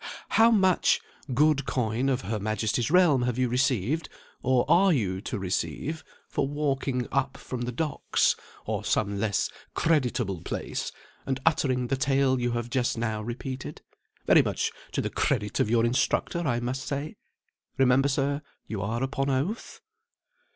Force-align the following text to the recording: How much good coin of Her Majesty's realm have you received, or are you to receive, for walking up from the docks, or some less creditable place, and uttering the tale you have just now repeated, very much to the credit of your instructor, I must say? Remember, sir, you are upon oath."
How 0.29 0.49
much 0.49 0.99
good 1.31 1.67
coin 1.67 2.09
of 2.09 2.21
Her 2.21 2.39
Majesty's 2.39 2.89
realm 2.89 3.21
have 3.21 3.37
you 3.37 3.47
received, 3.47 4.09
or 4.41 4.65
are 4.67 4.91
you 4.91 5.21
to 5.21 5.37
receive, 5.37 6.03
for 6.27 6.47
walking 6.47 7.07
up 7.11 7.37
from 7.37 7.61
the 7.61 7.71
docks, 7.71 8.35
or 8.65 8.83
some 8.83 9.19
less 9.19 9.51
creditable 9.75 10.41
place, 10.41 10.91
and 11.27 11.39
uttering 11.45 11.85
the 11.85 11.97
tale 11.97 12.39
you 12.39 12.53
have 12.53 12.71
just 12.71 12.97
now 12.97 13.21
repeated, 13.21 13.83
very 14.25 14.41
much 14.41 14.71
to 14.93 15.01
the 15.01 15.11
credit 15.11 15.59
of 15.59 15.69
your 15.69 15.85
instructor, 15.85 16.39
I 16.47 16.59
must 16.59 16.81
say? 16.81 17.17
Remember, 17.77 18.09
sir, 18.09 18.41
you 18.65 18.81
are 18.81 19.03
upon 19.03 19.29
oath." 19.29 19.81